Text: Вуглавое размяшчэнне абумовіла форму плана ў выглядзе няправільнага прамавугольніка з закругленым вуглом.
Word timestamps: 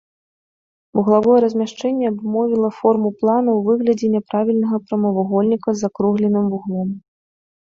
Вуглавое 0.99 1.35
размяшчэнне 1.45 2.05
абумовіла 2.11 2.69
форму 2.79 3.09
плана 3.19 3.49
ў 3.59 3.67
выглядзе 3.67 4.07
няправільнага 4.17 4.75
прамавугольніка 4.87 5.69
з 5.77 5.87
закругленым 5.87 6.45
вуглом. 6.57 6.89